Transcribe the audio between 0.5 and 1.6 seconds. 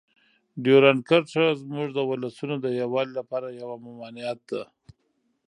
ډیورنډ کرښه